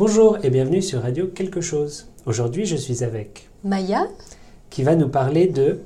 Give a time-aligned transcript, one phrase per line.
[0.00, 2.06] Bonjour et bienvenue sur Radio Quelque chose.
[2.24, 4.06] Aujourd'hui, je suis avec Maya,
[4.70, 5.80] qui va nous parler de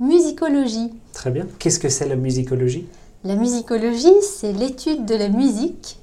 [0.00, 0.90] musicologie.
[1.12, 1.46] Très bien.
[1.58, 2.86] Qu'est-ce que c'est la musicologie?
[3.24, 5.98] La musicologie, c'est l'étude de la musique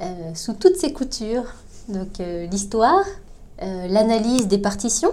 [0.00, 1.44] euh, sous toutes ses coutures.
[1.90, 3.04] Donc euh, l'histoire,
[3.60, 5.12] euh, l'analyse des partitions,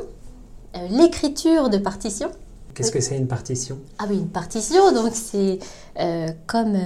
[0.89, 2.31] l'écriture de partitions.
[2.75, 3.77] Qu'est-ce que c'est une partition?
[3.99, 5.59] Ah oui, une partition, donc c'est
[6.47, 6.77] comme,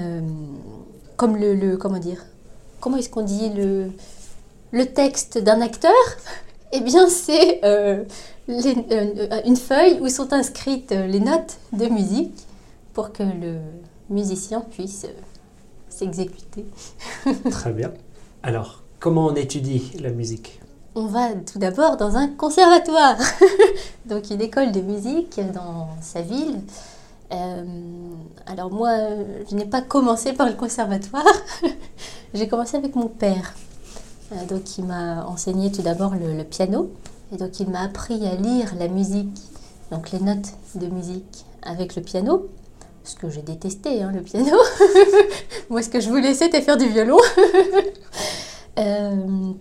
[1.18, 2.26] comme le, le- Comment dire?
[2.80, 3.92] Comment est-ce qu'on dit le,
[4.72, 5.94] le texte d'un acteur
[6.74, 8.04] Eh bien, c'est euh,
[8.50, 12.46] euh, une feuille où sont inscrites euh, les notes de musique
[12.94, 13.60] pour que le
[14.10, 15.14] musicien puisse euh,
[15.88, 16.66] s'exécuter.
[17.52, 17.94] Très bien.
[18.44, 20.60] Alors, comment on étudie la musique?
[20.96, 23.18] On va tout d'abord dans un conservatoire,
[24.06, 26.60] donc une école de musique dans sa ville.
[27.32, 27.64] Euh,
[28.46, 28.90] alors moi,
[29.50, 31.24] je n'ai pas commencé par le conservatoire,
[32.34, 33.54] j'ai commencé avec mon père.
[34.32, 36.92] Euh, donc il m'a enseigné tout d'abord le, piano,
[37.34, 39.40] et donc il m'a appris à lire la musique,
[39.92, 42.48] donc les notes de musique avec le piano,
[43.04, 44.58] ce que j'ai détesté, hein, le piano.
[45.70, 47.18] moi, ce que je voulais, c'était faire du violon.
[48.80, 49.54] Euh,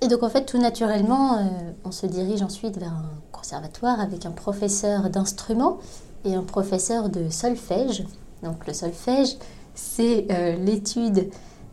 [0.00, 1.42] et donc en fait, tout naturellement, euh,
[1.84, 5.78] on se dirige ensuite vers un conservatoire avec un professeur d'instruments
[6.24, 8.04] et un professeur de solfège.
[8.44, 9.36] Donc le solfège,
[9.74, 10.28] c'est
[10.64, 11.28] l'étude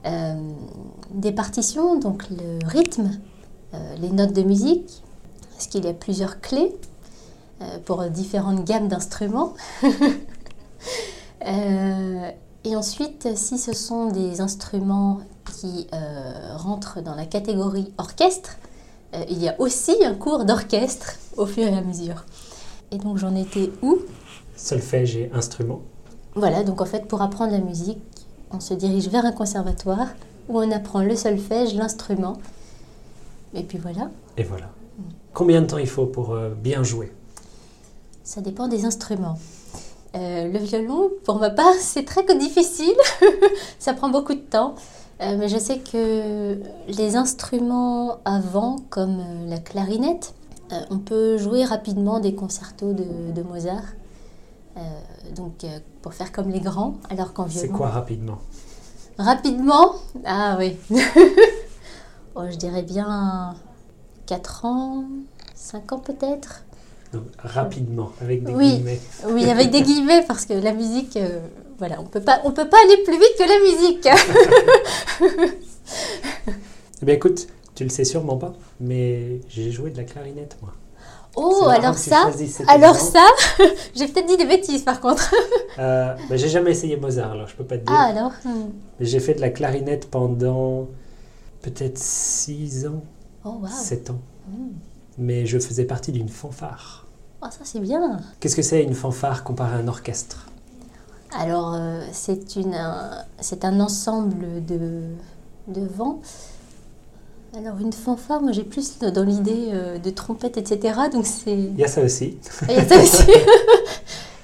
[0.06, 0.34] euh,
[1.12, 3.12] des partitions, donc le rythme,
[3.74, 5.02] euh, les notes de musique,
[5.52, 6.76] parce qu'il y a plusieurs clés
[7.62, 9.54] euh, pour différentes gammes d'instruments.
[12.66, 15.20] Et ensuite, si ce sont des instruments
[15.60, 15.88] qui
[16.56, 18.58] rentrent dans la catégorie orchestre,
[19.30, 22.24] il y a aussi un cours d'orchestre au fur et à mesure.
[22.92, 23.98] Et donc j'en étais où?
[24.56, 25.82] Solfège et instrument.
[26.36, 28.00] Voilà, donc en fait pour apprendre la musique,
[28.54, 30.08] on se dirige vers un conservatoire
[30.50, 32.38] où on apprend le solfège, l'instrument.
[33.54, 34.70] Et puis voilà, Et voilà.
[35.34, 37.12] Combien de temps il faut pour euh, bien jouer?
[38.24, 39.38] Ça dépend des instruments.
[40.16, 42.96] Euh, le violon, pour ma part, c'est très difficile.
[43.80, 44.76] ça prend beaucoup de temps.
[45.22, 50.34] Euh, mais je sais que les instruments avant, comme la clarinette,
[50.90, 53.84] on peut jouer rapidement des concertos de, de Mozart.
[54.78, 54.82] Euh,
[55.36, 57.78] donc, euh, pour faire comme les grands, alors qu'en C'est violon.
[57.78, 58.40] quoi rapidement?
[59.18, 59.96] Rapidement?
[60.26, 60.78] Ah oui.
[62.36, 63.54] oh, je dirais bien
[64.26, 65.04] 4 ans,
[65.54, 66.64] 5 ans peut-être.
[67.14, 68.78] Donc, Rapidement, avec des Oui.
[68.78, 69.00] guillemets.
[69.30, 71.40] Oui, avec des guillemets, parce que la musique, euh,
[71.78, 75.54] voilà, on peut pas, on peut pas aller plus vite que la musique.
[77.02, 80.72] Eh bien écoute, tu le sais sûrement pas, mais j'ai joué de la clarinette moi.
[81.36, 82.30] Oh, alors ça,
[82.68, 83.18] alors exemple.
[83.58, 83.64] ça,
[83.96, 85.34] j'ai peut-être dit des bêtises par contre.
[85.80, 87.96] Euh, bah, j'ai jamais essayé Mozart, alors je peux pas te dire.
[87.98, 88.70] Ah alors, hmm.
[89.00, 90.88] Mais j'ai fait de la clarinette pendant
[91.64, 93.02] peut-être 6 ans,
[93.44, 94.20] oh waouh, 7 ans.
[94.48, 94.68] Hmm.
[95.18, 97.08] Mais je faisais partie d'une fanfare.
[97.42, 98.20] oh ça c'est bien.
[98.40, 100.46] Qu'est-ce que c'est une fanfare comparé à un orchestre?
[101.36, 105.02] Alors euh, c'est une, un- c'est un ensemble de,
[105.70, 106.22] de vents.
[107.56, 111.00] Alors une fanfare, moi j'ai plus dans l'idée euh, de trompette, etc.
[111.12, 112.38] Donc c'est Il y a ça aussi.
[112.64, 113.32] Ah, Il y a ça aussi.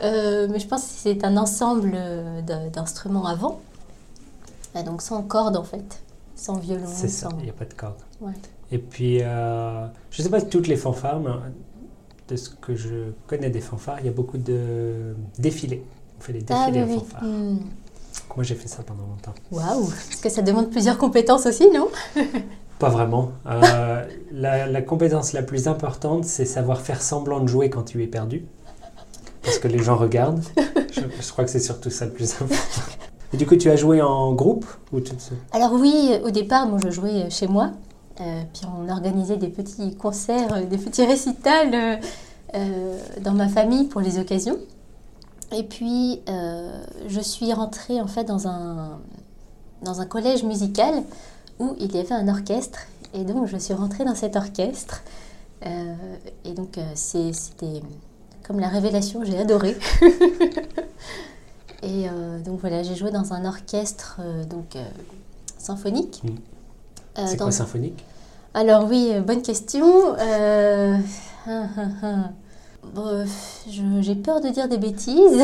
[0.02, 3.60] Euh, mais je pense que c'est un ensemble euh, d'instruments à vent.
[4.74, 6.02] Ah, donc sans cordes en fait.
[6.38, 6.86] Sans violon.
[6.88, 7.98] C'est ça, il n'y a pas de corde.
[8.22, 8.32] Ouais.
[8.72, 11.32] Et puis, euh, je ne sais pas toutes les fanfares, mais
[12.30, 15.84] de ce que je connais des fanfares, il y a beaucoup de défilés.
[16.18, 17.00] On fait des Ah défilés oui, en oui.
[17.00, 17.24] fanfare.
[17.26, 17.58] Hmm.
[18.38, 19.34] Moi, j'ai fait ça pendant longtemps.
[19.52, 21.90] Waouh Parce que ça demande plusieurs compétences aussi, non?
[22.80, 23.32] Pas vraiment.
[23.46, 28.02] Euh, la, la compétence la plus importante, c'est savoir faire semblant de jouer quand tu
[28.04, 28.46] es perdu.
[29.44, 30.44] Parce que les gens regardent.
[30.92, 32.56] Je, je crois que c'est surtout ça le plus important.
[33.32, 36.80] Et du coup, tu as joué en groupe ou seule Alors oui, au départ, moi
[36.84, 37.72] je jouais chez moi.
[38.22, 42.00] Euh, puis on organisait des petits concerts, euh, des petits récitals
[42.56, 44.58] euh, dans ma famille pour les occasions.
[45.56, 46.22] Et puis
[47.08, 49.00] je suis rentrée en fait dans un,
[49.82, 50.94] dans un collège musical
[51.60, 52.80] où il y avait un orchestre.
[53.14, 55.02] Et donc je suis rentrée dans cet orchestre.
[55.66, 55.94] Euh,
[56.46, 57.82] et donc euh, c'était
[58.44, 59.78] comme la révélation, j'ai adoré.
[61.84, 64.20] et euh, donc voilà, j'ai joué dans un orchestre
[64.50, 64.76] donc,
[65.58, 66.22] symphonique.
[66.24, 66.28] Mm.
[67.18, 68.04] Euh, C'est dans- quoi symphonique?
[68.54, 69.86] Alors oui, bonne question.
[69.86, 70.98] Bon, euh,
[73.70, 75.42] je- j'ai peur de dire des bêtises.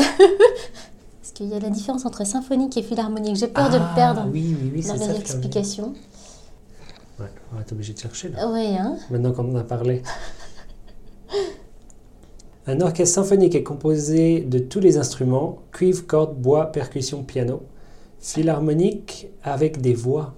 [1.36, 3.36] Qu'il y a la différence entre symphonique et philharmonique.
[3.36, 5.92] J'ai peur de Ah, le perdre Oui, oui, oui, dans les explications.
[7.20, 8.50] Ouais, on va être obligé de chercher là.
[8.50, 10.02] Oui, hein Maintenant qu'on en a parlé.
[12.66, 17.64] Un orchestre symphonique est composé de tous les instruments cuivre, cordes, bois, percussion, piano.
[18.18, 20.32] Philharmonique avec des voix.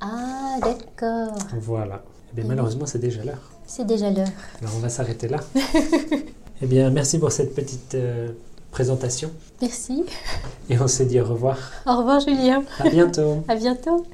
[0.00, 1.38] Ah, d'accord.
[1.60, 2.02] Voilà.
[2.36, 3.52] Eh malheureusement, c'est déjà l'heure.
[3.66, 4.26] C'est déjà l'heure.
[4.60, 5.38] Alors, on va s'arrêter là.
[6.60, 8.32] eh bien, merci pour cette petite euh,
[8.70, 9.30] présentation.
[9.60, 10.04] Merci.
[10.68, 11.58] Et on se dit au revoir.
[11.86, 12.62] Au revoir Julien.
[12.78, 13.44] À bientôt.
[13.48, 14.06] À bientôt.